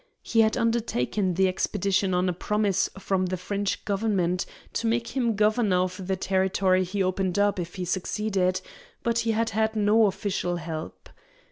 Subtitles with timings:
[0.23, 5.35] He had undertaken the expedition on a promise from the French government to make him
[5.35, 8.61] governor of the territory he opened up if he succeeded,
[9.03, 11.07] but he had had no official help.